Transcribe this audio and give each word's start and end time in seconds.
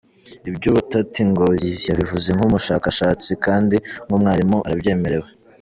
Iby’ubutati 0.49 1.21
ngo 1.31 1.45
yabivuze 1.87 2.29
nk’umushakashatsi 2.35 3.31
kandi 3.45 3.75
nk’umwalimu 4.05 4.57
arabyemerewe. 4.67 5.29